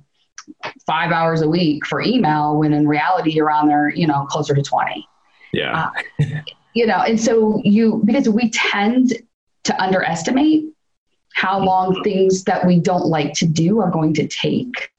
five 0.85 1.13
hours 1.13 1.41
a 1.41 1.47
week 1.47 1.85
for 1.85 2.01
email 2.01 2.57
when 2.57 2.73
in 2.73 2.85
reality 2.85 3.31
you're 3.31 3.49
on 3.49 3.69
there 3.69 3.87
you 3.89 4.05
know 4.05 4.25
closer 4.25 4.53
to 4.53 4.61
20 4.61 5.07
Yeah. 5.53 5.89
Uh, 6.19 6.25
you 6.73 6.85
know, 6.85 6.99
and 6.99 7.19
so 7.19 7.59
you, 7.63 8.01
because 8.05 8.29
we 8.29 8.49
tend 8.51 9.13
to 9.67 9.81
underestimate 9.81 10.65
how 11.33 11.59
long 11.59 12.01
things 12.03 12.43
that 12.45 12.65
we 12.65 12.79
don't 12.79 13.05
like 13.05 13.33
to 13.33 13.45
do 13.45 13.79
are 13.79 13.91
going 13.91 14.13
to 14.15 14.27
take. 14.27 14.91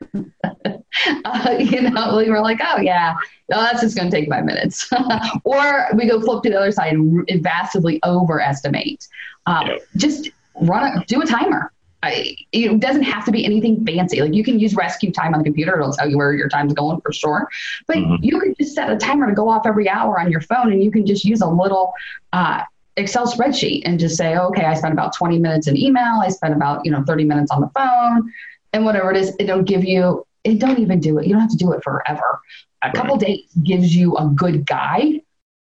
uh, 0.14 1.56
you 1.58 1.82
know, 1.82 2.16
we 2.16 2.28
are 2.30 2.40
like, 2.40 2.60
oh 2.64 2.80
yeah, 2.80 3.14
no, 3.50 3.60
that's 3.60 3.82
just 3.82 3.96
going 3.96 4.10
to 4.10 4.16
take 4.16 4.30
five 4.30 4.44
minutes. 4.44 4.90
or 5.44 5.88
we 5.94 6.08
go 6.08 6.20
flip 6.20 6.42
to 6.42 6.50
the 6.50 6.56
other 6.56 6.72
side 6.72 6.94
and 6.94 7.42
vastly 7.42 8.00
overestimate. 8.04 9.06
Um, 9.46 9.66
yep. 9.66 9.80
Just 9.96 10.30
run, 10.62 10.98
a, 10.98 11.04
do 11.04 11.20
a 11.20 11.26
timer. 11.26 11.72
I, 12.02 12.36
it 12.52 12.78
doesn't 12.78 13.02
have 13.02 13.24
to 13.24 13.32
be 13.32 13.44
anything 13.44 13.84
fancy. 13.84 14.20
Like 14.20 14.32
you 14.32 14.44
can 14.44 14.60
use 14.60 14.74
RescueTime 14.74 15.34
on 15.34 15.38
the 15.38 15.44
computer; 15.44 15.78
it'll 15.78 15.92
tell 15.92 16.08
you 16.08 16.16
where 16.16 16.32
your 16.32 16.48
time's 16.48 16.72
going 16.72 17.00
for 17.00 17.12
sure. 17.12 17.48
But 17.88 17.96
mm-hmm. 17.96 18.22
you 18.24 18.38
can 18.38 18.54
just 18.58 18.74
set 18.74 18.88
a 18.88 18.96
timer 18.96 19.26
to 19.26 19.34
go 19.34 19.48
off 19.48 19.66
every 19.66 19.88
hour 19.88 20.20
on 20.20 20.30
your 20.30 20.40
phone, 20.40 20.72
and 20.72 20.82
you 20.82 20.92
can 20.92 21.04
just 21.04 21.24
use 21.24 21.40
a 21.40 21.48
little 21.48 21.92
uh, 22.32 22.62
Excel 22.98 23.26
spreadsheet 23.26 23.82
and 23.84 23.98
just 23.98 24.16
say, 24.16 24.36
okay, 24.36 24.64
I 24.64 24.74
spent 24.74 24.92
about 24.92 25.14
20 25.16 25.38
minutes 25.38 25.68
in 25.68 25.76
email, 25.76 26.20
I 26.22 26.28
spent 26.28 26.54
about 26.54 26.84
you 26.84 26.90
know 26.90 27.02
30 27.06 27.24
minutes 27.24 27.50
on 27.50 27.60
the 27.60 27.70
phone, 27.74 28.32
and 28.72 28.84
whatever 28.84 29.10
it 29.10 29.16
is, 29.16 29.34
it'll 29.38 29.62
give 29.62 29.84
you. 29.84 30.24
It 30.44 30.60
don't 30.60 30.78
even 30.78 31.00
do 31.00 31.18
it. 31.18 31.26
You 31.26 31.32
don't 31.32 31.42
have 31.42 31.50
to 31.50 31.56
do 31.56 31.72
it 31.72 31.82
forever. 31.82 32.40
A 32.82 32.88
right. 32.88 32.94
couple 32.94 33.16
days 33.16 33.40
gives 33.64 33.94
you 33.94 34.16
a 34.16 34.26
good 34.26 34.66
guide 34.66 35.20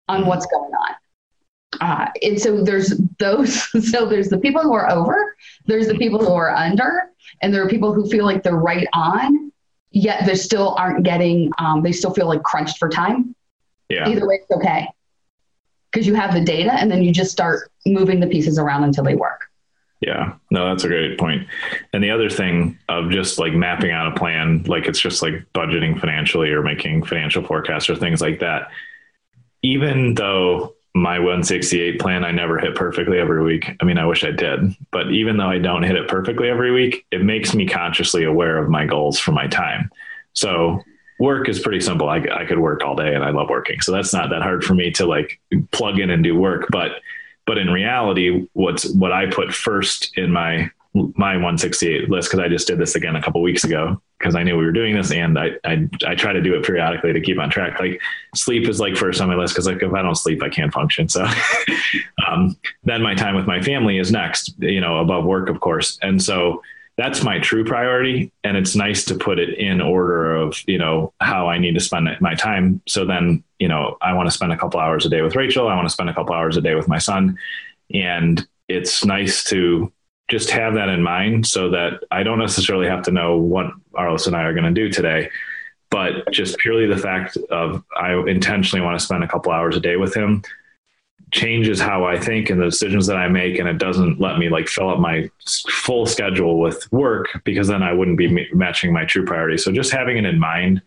on 0.08 0.22
mm-hmm. 0.22 0.30
what's 0.30 0.46
going 0.48 0.72
on. 0.74 0.96
Uh, 1.80 2.10
and 2.22 2.40
so 2.40 2.64
there's 2.64 2.94
those. 3.20 3.64
So 3.92 4.06
there's 4.06 4.30
the 4.30 4.40
people 4.40 4.62
who 4.62 4.74
are 4.74 4.92
over. 4.92 5.36
There's 5.66 5.88
the 5.88 5.96
people 5.96 6.20
who 6.20 6.34
are 6.34 6.54
under, 6.54 7.12
and 7.42 7.54
there 7.54 7.64
are 7.64 7.70
people 7.70 7.94
who 7.94 8.10
feel 8.10 8.26
like 8.26 8.44
they're 8.44 8.56
right 8.56 8.88
on, 8.94 9.52
yet 9.92 10.26
they 10.26 10.36
still 10.36 10.76
aren't 10.78 11.04
getting. 11.04 11.52
Um, 11.60 11.84
they 11.84 11.92
still 11.92 12.14
feel 12.14 12.28
like 12.28 12.44
crunched 12.44 12.78
for 12.78 12.90
time. 12.90 13.36
Yeah. 13.90 14.10
Either 14.10 14.28
way, 14.28 14.40
it's 14.42 14.52
okay 14.52 14.88
because 15.94 16.08
you 16.08 16.16
have 16.16 16.34
the 16.34 16.42
data, 16.42 16.74
and 16.74 16.90
then 16.90 17.04
you 17.04 17.12
just 17.12 17.32
start 17.32 17.70
moving 17.86 18.20
the 18.20 18.28
pieces 18.28 18.58
around 18.58 18.84
until 18.84 19.04
they 19.04 19.16
work. 19.16 19.50
Yeah, 20.02 20.34
no, 20.52 20.68
that's 20.68 20.84
a 20.84 20.88
great 20.88 21.18
point. 21.18 21.48
And 21.94 22.04
the 22.04 22.10
other 22.12 22.30
thing 22.30 22.78
of 22.90 23.10
just 23.10 23.40
like 23.40 23.54
mapping 23.54 23.92
out 23.92 24.12
a 24.12 24.16
plan, 24.16 24.64
like 24.64 24.86
it's 24.86 25.00
just 25.00 25.22
like 25.22 25.46
budgeting 25.54 25.98
financially 26.00 26.50
or 26.50 26.62
making 26.62 27.04
financial 27.04 27.44
forecasts 27.44 27.90
or 27.90 27.96
things 27.96 28.20
like 28.20 28.40
that. 28.40 28.70
Even 29.62 30.14
though 30.16 30.76
my 30.96 31.18
168 31.20 32.00
plan 32.00 32.24
I 32.24 32.32
never 32.32 32.60
hit 32.60 32.76
perfectly 32.76 33.18
every 33.18 33.42
week. 33.44 33.72
I 33.82 33.86
mean, 33.86 33.98
I 33.98 34.06
wish 34.06 34.24
I 34.24 34.32
did, 34.32 34.76
but 34.92 35.12
even 35.12 35.38
though 35.38 35.50
I 35.50 35.58
don't 35.58 35.84
hit 35.84 35.96
it 35.96 36.08
perfectly 36.08 36.50
every 36.50 36.72
week, 36.72 37.06
it 37.12 37.24
makes 37.24 37.56
me 37.56 37.68
consciously 37.68 38.26
aware 38.26 38.58
of 38.58 38.70
my 38.70 38.86
goals 38.86 39.18
for 39.18 39.32
my 39.32 39.48
time. 39.48 39.90
So 40.34 40.84
work 41.24 41.48
is 41.48 41.60
pretty 41.60 41.80
simple. 41.80 42.10
I, 42.10 42.18
I 42.18 42.46
could 42.46 42.60
work 42.60 42.84
all 42.84 42.96
day 42.96 43.16
and 43.16 43.24
I 43.24 43.30
love 43.30 43.50
working. 43.50 43.80
So 43.80 43.94
that's 43.94 44.14
not 44.14 44.30
that 44.32 44.42
hard 44.42 44.62
for 44.62 44.74
me 44.74 44.92
to 44.92 45.06
like 45.06 45.40
plug 45.72 45.98
in 46.00 46.10
and 46.10 46.22
do 46.22 46.38
work. 46.38 46.68
But, 46.70 47.00
but 47.48 47.58
in 47.58 47.70
reality, 47.70 48.46
what's 48.52 48.90
what 48.94 49.14
I 49.14 49.28
put 49.28 49.54
first 49.54 50.18
in 50.18 50.32
my 50.32 50.70
my 50.94 51.34
168 51.34 52.08
list 52.08 52.30
because 52.30 52.40
I 52.40 52.48
just 52.48 52.68
did 52.68 52.78
this 52.78 52.94
again 52.94 53.16
a 53.16 53.22
couple 53.22 53.42
weeks 53.42 53.64
ago 53.64 54.00
because 54.20 54.36
I 54.36 54.44
knew 54.44 54.56
we 54.56 54.66
were 54.66 54.72
doing 54.72 54.96
this 54.96 55.12
and 55.12 55.40
I, 55.40 55.54
I 55.64 55.90
I 56.06 56.14
try 56.14 56.34
to 56.34 56.42
do 56.42 56.54
it 56.54 56.64
periodically 56.64 57.14
to 57.14 57.20
keep 57.20 57.40
on 57.40 57.50
track. 57.50 57.80
Like 57.80 58.00
sleep 58.36 58.70
is 58.70 58.80
like 58.80 58.96
first 58.96 59.20
on 59.20 59.28
my 59.28 59.36
list 59.36 59.56
because 59.56 59.66
like 59.66 59.82
if 59.82 59.92
I 59.92 60.04
don't 60.04 60.14
sleep 60.14 60.44
I 60.44 60.50
can't 60.50 60.72
function. 60.72 61.10
So 61.10 61.26
um, 62.28 62.56
then 62.84 63.02
my 63.02 63.16
time 63.16 63.34
with 63.36 63.48
my 63.48 63.60
family 63.60 63.98
is 63.98 64.12
next, 64.12 64.54
you 64.60 64.82
know, 64.82 65.00
above 65.00 65.26
work 65.26 65.50
of 65.50 65.62
course. 65.62 65.98
And 66.04 66.22
so 66.22 66.62
that's 66.98 67.24
my 67.24 67.40
true 67.40 67.66
priority 67.66 68.32
and 68.44 68.56
it's 68.56 68.76
nice 68.76 69.06
to 69.06 69.16
put 69.16 69.40
it 69.40 69.58
in 69.58 69.82
order 69.82 70.36
of 70.36 70.62
you 70.68 70.78
know 70.78 71.14
how 71.20 71.48
i 71.48 71.58
need 71.58 71.74
to 71.74 71.80
spend 71.80 72.08
my 72.22 72.36
time. 72.36 72.82
So 72.88 73.06
then 73.06 73.44
you 73.60 73.68
know 73.68 73.98
i 74.02 74.14
want 74.14 74.28
to 74.28 74.32
spend 74.32 74.52
a 74.52 74.58
couple 74.58 74.80
hours 74.80 75.06
a 75.06 75.10
day 75.10 75.22
with 75.22 75.36
rachel 75.36 75.68
i 75.68 75.76
want 75.76 75.88
to 75.88 75.94
spend 75.94 76.10
a 76.10 76.14
couple 76.14 76.36
hours 76.36 76.58
a 76.58 76.62
day 76.62 76.76
with 76.76 76.88
my 76.88 77.00
son. 77.00 77.38
And 77.94 78.46
it's 78.68 79.06
nice 79.06 79.44
to 79.46 79.92
just 80.30 80.50
have 80.50 80.76
that 80.76 80.90
in 80.90 81.04
mind 81.04 81.46
so 81.46 81.70
that 81.70 82.04
I 82.10 82.24
don't 82.24 82.40
necessarily 82.40 82.88
have 82.88 83.04
to 83.04 83.12
know 83.12 83.38
what 83.38 83.68
Arliss 83.94 84.26
and 84.26 84.36
I 84.36 84.44
are 84.44 84.54
going 84.54 84.74
to 84.74 84.82
do 84.82 84.90
today, 84.90 85.30
but 85.92 86.32
just 86.32 86.58
purely 86.58 86.88
the 86.88 86.98
fact 86.98 87.38
of 87.52 87.84
I 87.96 88.14
intentionally 88.14 88.84
want 88.84 88.98
to 88.98 89.06
spend 89.06 89.24
a 89.24 89.28
couple 89.28 89.52
hours 89.52 89.76
a 89.76 89.80
day 89.80 89.98
with 89.98 90.16
him 90.16 90.44
changes 91.34 91.82
how 91.82 92.06
I 92.06 92.18
think 92.18 92.50
and 92.50 92.62
the 92.62 92.66
decisions 92.66 93.08
that 93.08 93.18
I 93.18 93.28
make. 93.28 93.60
And 93.60 93.68
it 93.68 93.80
doesn't 93.80 94.22
let 94.22 94.38
me 94.38 94.50
like 94.50 94.68
fill 94.68 94.90
up 94.90 95.00
my 95.00 95.30
full 95.70 96.06
schedule 96.06 96.60
with 96.60 96.90
work 96.94 97.28
because 97.44 97.68
then 97.68 97.84
I 97.84 97.92
wouldn't 97.92 98.18
be 98.18 98.48
matching 98.54 98.94
my 98.94 99.04
true 99.04 99.26
priorities. 99.26 99.66
So 99.66 99.72
just 99.72 99.92
having 99.92 100.18
it 100.18 100.26
in 100.26 100.40
mind 100.40 100.82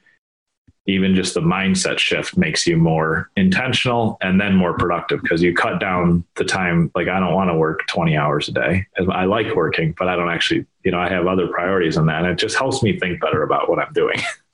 even 0.87 1.15
just 1.15 1.35
the 1.35 1.41
mindset 1.41 1.99
shift 1.99 2.37
makes 2.37 2.67
you 2.67 2.77
more 2.77 3.31
intentional 3.37 4.17
and 4.21 4.41
then 4.41 4.55
more 4.55 4.75
productive 4.75 5.21
because 5.21 5.43
you 5.43 5.53
cut 5.53 5.81
down 5.81 6.25
the 6.37 6.45
time. 6.45 6.91
Like, 6.95 7.09
I 7.09 7.19
don't 7.19 7.35
want 7.35 7.51
to 7.51 7.55
work 7.55 7.87
20 7.89 8.17
hours 8.17 8.49
a 8.49 8.53
day. 8.53 8.87
I 9.11 9.25
like 9.25 9.55
working, 9.55 9.95
but 9.99 10.09
I 10.09 10.15
don't 10.15 10.31
actually, 10.31 10.65
you 10.85 10.93
know, 10.93 11.01
I 11.01 11.09
have 11.09 11.27
other 11.27 11.49
priorities 11.49 11.97
in 11.97 12.07
that. 12.07 12.23
And 12.23 12.33
it 12.33 12.39
just 12.39 12.57
helps 12.57 12.83
me 12.83 12.99
think 12.99 13.21
better 13.21 13.43
about 13.43 13.69
what 13.69 13.81
I'm 13.81 13.93
doing. 13.93 14.19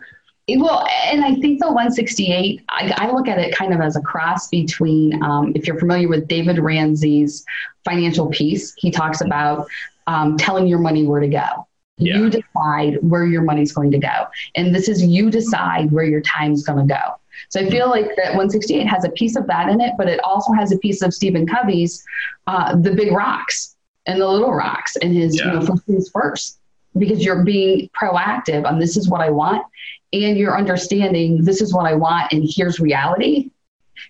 Well, 0.48 0.86
and 1.04 1.24
I 1.24 1.34
think 1.36 1.60
the 1.60 1.66
168, 1.66 2.62
I, 2.68 2.94
I 2.96 3.12
look 3.12 3.28
at 3.28 3.38
it 3.38 3.54
kind 3.54 3.72
of 3.72 3.80
as 3.80 3.96
a 3.96 4.00
cross 4.00 4.48
between, 4.48 5.22
um, 5.22 5.52
if 5.54 5.66
you're 5.66 5.78
familiar 5.78 6.08
with 6.08 6.26
David 6.26 6.58
Ramsey's 6.58 7.44
financial 7.84 8.28
piece, 8.28 8.74
he 8.76 8.90
talks 8.90 9.20
about 9.20 9.68
um, 10.08 10.36
telling 10.36 10.66
your 10.66 10.80
money 10.80 11.06
where 11.06 11.20
to 11.20 11.28
go. 11.28 11.66
Yeah. 11.98 12.18
You 12.18 12.30
decide 12.30 12.98
where 13.02 13.24
your 13.24 13.42
money's 13.42 13.72
going 13.72 13.92
to 13.92 13.98
go. 13.98 14.26
And 14.56 14.74
this 14.74 14.88
is 14.88 15.04
you 15.04 15.30
decide 15.30 15.92
where 15.92 16.04
your 16.04 16.22
time's 16.22 16.64
going 16.64 16.88
to 16.88 16.92
go. 16.92 17.18
So 17.48 17.60
I 17.60 17.70
feel 17.70 17.88
like 17.88 18.06
that 18.16 18.34
168 18.34 18.86
has 18.86 19.04
a 19.04 19.10
piece 19.10 19.36
of 19.36 19.46
that 19.46 19.68
in 19.68 19.80
it, 19.80 19.92
but 19.96 20.08
it 20.08 20.20
also 20.24 20.52
has 20.52 20.72
a 20.72 20.78
piece 20.78 21.02
of 21.02 21.14
Stephen 21.14 21.46
Covey's 21.46 22.04
uh, 22.46 22.76
The 22.76 22.92
Big 22.92 23.12
Rocks 23.12 23.76
and 24.06 24.20
the 24.20 24.28
Little 24.28 24.52
Rocks 24.52 24.96
and 24.96 25.14
his, 25.14 25.38
yeah. 25.38 25.46
you 25.46 25.52
know, 25.52 25.66
first 25.66 25.84
things 25.84 26.10
first, 26.10 26.58
because 26.98 27.24
you're 27.24 27.44
being 27.44 27.88
proactive 27.90 28.66
on 28.66 28.78
this 28.78 28.96
is 28.96 29.08
what 29.08 29.20
I 29.20 29.30
want. 29.30 29.64
And 30.12 30.36
you're 30.36 30.56
understanding 30.56 31.44
this 31.44 31.60
is 31.60 31.72
what 31.72 31.86
I 31.86 31.94
want 31.94 32.32
and 32.32 32.44
here's 32.46 32.80
reality. 32.80 33.50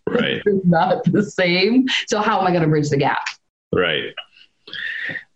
Right. 0.08 0.42
it's 0.46 0.66
not 0.66 1.04
the 1.04 1.22
same. 1.22 1.86
So 2.06 2.20
how 2.20 2.40
am 2.40 2.46
I 2.46 2.50
going 2.50 2.62
to 2.62 2.68
bridge 2.68 2.90
the 2.90 2.96
gap? 2.96 3.22
Right 3.72 4.14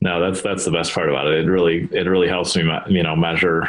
no, 0.01 0.21
that's 0.21 0.43
that's 0.43 0.65
the 0.65 0.71
best 0.71 0.93
part 0.93 1.09
about 1.09 1.27
it. 1.27 1.45
It 1.45 1.51
really 1.51 1.89
it 1.91 2.07
really 2.07 2.29
helps 2.29 2.57
me, 2.57 2.63
you 2.89 3.03
know, 3.03 3.17
measure 3.17 3.69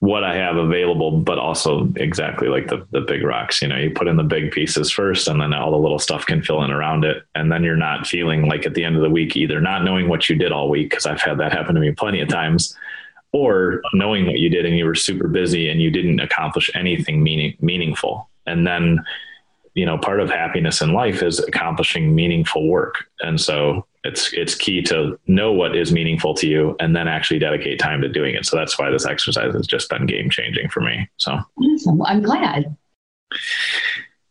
what 0.00 0.24
I 0.24 0.34
have 0.34 0.56
available, 0.56 1.20
but 1.20 1.38
also 1.38 1.92
exactly 1.96 2.48
like 2.48 2.68
the 2.68 2.86
the 2.90 3.02
big 3.02 3.22
rocks. 3.22 3.62
You 3.62 3.68
know, 3.68 3.76
you 3.76 3.90
put 3.90 4.08
in 4.08 4.16
the 4.16 4.24
big 4.24 4.52
pieces 4.52 4.90
first, 4.90 5.28
and 5.28 5.40
then 5.40 5.52
all 5.52 5.70
the 5.70 5.76
little 5.76 5.98
stuff 5.98 6.26
can 6.26 6.42
fill 6.42 6.62
in 6.62 6.70
around 6.70 7.04
it, 7.04 7.24
and 7.34 7.52
then 7.52 7.62
you're 7.62 7.76
not 7.76 8.06
feeling 8.06 8.48
like 8.48 8.66
at 8.66 8.74
the 8.74 8.84
end 8.84 8.96
of 8.96 9.02
the 9.02 9.10
week 9.10 9.36
either 9.36 9.60
not 9.60 9.84
knowing 9.84 10.08
what 10.08 10.28
you 10.28 10.36
did 10.36 10.52
all 10.52 10.68
week 10.68 10.90
because 10.90 11.06
I've 11.06 11.22
had 11.22 11.38
that 11.38 11.52
happen 11.52 11.74
to 11.74 11.80
me 11.80 11.92
plenty 11.92 12.20
of 12.20 12.28
times, 12.28 12.76
or 13.36 13.82
knowing 13.92 14.26
what 14.26 14.38
you 14.38 14.48
did 14.48 14.64
and 14.64 14.76
you 14.76 14.84
were 14.84 14.94
super 14.94 15.28
busy 15.28 15.68
and 15.68 15.80
you 15.80 15.90
didn't 15.90 16.20
accomplish 16.20 16.70
anything 16.74 17.22
meaning 17.22 17.56
meaningful, 17.60 18.28
and 18.46 18.66
then 18.66 19.04
you 19.74 19.84
know 19.84 19.98
part 19.98 20.20
of 20.20 20.30
happiness 20.30 20.80
in 20.80 20.92
life 20.92 21.22
is 21.22 21.38
accomplishing 21.40 22.14
meaningful 22.14 22.68
work, 22.68 23.04
and 23.20 23.40
so 23.40 23.86
it's 24.04 24.32
it's 24.32 24.54
key 24.54 24.82
to 24.82 25.18
know 25.26 25.52
what 25.52 25.76
is 25.76 25.92
meaningful 25.92 26.32
to 26.34 26.46
you 26.46 26.76
and 26.78 26.94
then 26.94 27.08
actually 27.08 27.40
dedicate 27.40 27.78
time 27.78 28.00
to 28.00 28.08
doing 28.08 28.34
it. 28.34 28.46
So 28.46 28.56
that's 28.56 28.78
why 28.78 28.90
this 28.90 29.04
exercise 29.04 29.52
has 29.52 29.66
just 29.66 29.90
been 29.90 30.06
game 30.06 30.30
changing 30.30 30.68
for 30.68 30.80
me. 30.80 31.08
So. 31.16 31.38
Awesome. 31.60 32.02
i'm 32.02 32.22
glad 32.22 32.76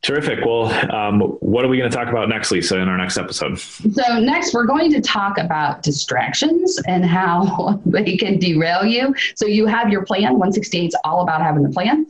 terrific 0.05 0.45
well 0.45 0.65
um, 0.93 1.21
what 1.39 1.65
are 1.65 1.67
we 1.67 1.77
going 1.77 1.89
to 1.89 1.95
talk 1.95 2.07
about 2.07 2.29
next 2.29 2.51
lisa 2.51 2.77
in 2.77 2.87
our 2.87 2.97
next 2.97 3.17
episode 3.17 3.57
so 3.57 4.19
next 4.19 4.53
we're 4.53 4.65
going 4.65 4.91
to 4.91 5.01
talk 5.01 5.37
about 5.37 5.81
distractions 5.81 6.79
and 6.87 7.05
how 7.05 7.81
they 7.85 8.15
can 8.15 8.37
derail 8.37 8.85
you 8.85 9.13
so 9.35 9.45
you 9.45 9.65
have 9.65 9.89
your 9.89 10.05
plan 10.05 10.33
168 10.33 10.87
is 10.87 10.97
all 11.03 11.21
about 11.21 11.41
having 11.41 11.63
the 11.63 11.69
plan 11.69 12.05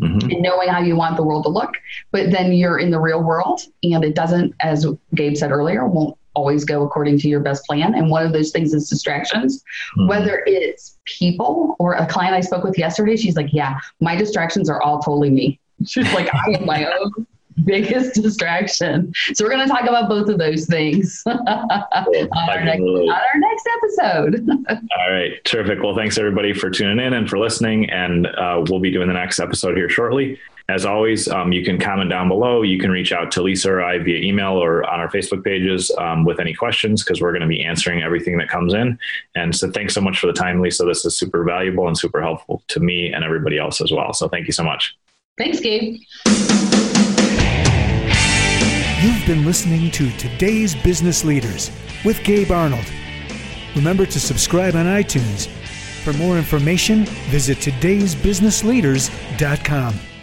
Mm-hmm. 0.00 0.28
and 0.28 0.42
knowing 0.42 0.68
how 0.68 0.80
you 0.80 0.96
want 0.96 1.16
the 1.16 1.22
world 1.22 1.44
to 1.44 1.48
look. 1.48 1.76
But 2.10 2.32
then 2.32 2.52
you're 2.52 2.80
in 2.80 2.90
the 2.90 2.98
real 2.98 3.22
world 3.22 3.60
and 3.84 4.02
it 4.02 4.16
doesn't, 4.16 4.52
as 4.58 4.84
Gabe 5.14 5.36
said 5.36 5.52
earlier, 5.52 5.86
won't 5.86 6.18
always 6.34 6.64
go 6.64 6.84
according 6.84 7.18
to 7.20 7.28
your 7.28 7.38
best 7.38 7.64
plan. 7.64 7.94
And 7.94 8.10
one 8.10 8.26
of 8.26 8.32
those 8.32 8.50
things 8.50 8.74
is 8.74 8.88
distractions, 8.88 9.62
mm-hmm. 9.96 10.08
whether 10.08 10.42
it's 10.46 10.98
people 11.04 11.76
or 11.78 11.94
a 11.94 12.06
client 12.06 12.34
I 12.34 12.40
spoke 12.40 12.64
with 12.64 12.76
yesterday. 12.76 13.16
She's 13.16 13.36
like, 13.36 13.52
Yeah, 13.52 13.78
my 14.00 14.16
distractions 14.16 14.68
are 14.68 14.82
all 14.82 15.00
totally 15.00 15.30
me. 15.30 15.60
She's 15.86 16.12
like, 16.12 16.32
I 16.34 16.50
am 16.58 16.66
my 16.66 16.86
own 16.86 17.26
biggest 17.64 18.20
distraction. 18.20 19.12
So 19.34 19.44
we're 19.44 19.50
going 19.50 19.66
to 19.66 19.72
talk 19.72 19.82
about 19.82 20.08
both 20.08 20.28
of 20.28 20.38
those 20.38 20.66
things 20.66 21.22
on, 21.26 21.38
our 21.38 22.64
next, 22.64 22.80
on, 22.80 23.08
our 23.08 23.38
next, 23.38 23.68
episode. 23.76 24.48
All 24.98 25.12
right. 25.12 25.42
Terrific. 25.44 25.82
Well, 25.82 25.94
thanks 25.94 26.18
everybody 26.18 26.52
for 26.52 26.70
tuning 26.70 27.04
in 27.04 27.12
and 27.12 27.28
for 27.28 27.38
listening. 27.38 27.90
And 27.90 28.26
uh, 28.26 28.64
we'll 28.68 28.80
be 28.80 28.90
doing 28.90 29.08
the 29.08 29.14
next 29.14 29.38
episode 29.38 29.76
here 29.76 29.88
shortly. 29.88 30.38
As 30.70 30.86
always, 30.86 31.28
um, 31.28 31.52
you 31.52 31.62
can 31.62 31.78
comment 31.78 32.08
down 32.08 32.28
below. 32.28 32.62
You 32.62 32.78
can 32.78 32.90
reach 32.90 33.12
out 33.12 33.30
to 33.32 33.42
Lisa 33.42 33.70
or 33.70 33.82
I 33.82 33.98
via 33.98 34.16
email 34.16 34.52
or 34.52 34.82
on 34.88 34.98
our 34.98 35.10
Facebook 35.10 35.44
pages 35.44 35.90
um, 35.98 36.24
with 36.24 36.40
any 36.40 36.54
questions 36.54 37.04
because 37.04 37.20
we're 37.20 37.32
going 37.32 37.42
to 37.42 37.46
be 37.46 37.62
answering 37.62 38.02
everything 38.02 38.38
that 38.38 38.48
comes 38.48 38.72
in. 38.72 38.98
And 39.34 39.54
so 39.54 39.70
thanks 39.70 39.92
so 39.92 40.00
much 40.00 40.18
for 40.18 40.26
the 40.26 40.32
time, 40.32 40.62
Lisa. 40.62 40.86
This 40.86 41.04
is 41.04 41.18
super 41.18 41.44
valuable 41.44 41.86
and 41.86 41.98
super 41.98 42.22
helpful 42.22 42.62
to 42.68 42.80
me 42.80 43.12
and 43.12 43.24
everybody 43.24 43.58
else 43.58 43.82
as 43.82 43.92
well. 43.92 44.14
So 44.14 44.26
thank 44.26 44.46
you 44.46 44.54
so 44.54 44.64
much. 44.64 44.96
Thanks, 45.36 45.58
Gabe. 45.60 46.00
You've 49.02 49.26
been 49.26 49.44
listening 49.44 49.90
to 49.90 50.08
Today's 50.12 50.76
Business 50.76 51.24
Leaders 51.24 51.72
with 52.04 52.22
Gabe 52.22 52.52
Arnold. 52.52 52.86
Remember 53.74 54.06
to 54.06 54.20
subscribe 54.20 54.76
on 54.76 54.86
iTunes. 54.86 55.48
For 56.04 56.12
more 56.12 56.38
information, 56.38 57.06
visit 57.30 57.58
today'sbusinessleaders.com. 57.58 60.13